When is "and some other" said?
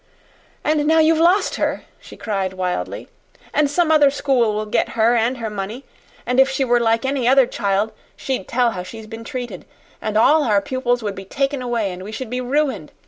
3.53-4.09